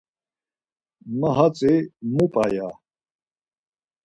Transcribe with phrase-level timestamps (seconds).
[1.19, 1.73] ma hatzi
[2.13, 2.67] mupa ya.